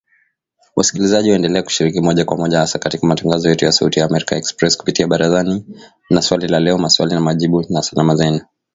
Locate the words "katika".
2.79-3.07